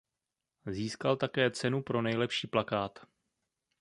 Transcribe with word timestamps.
Získal 0.65 1.17
také 1.17 1.51
cenu 1.51 1.83
pro 1.83 2.01
nejlepší 2.01 2.47
plakát. 2.47 2.99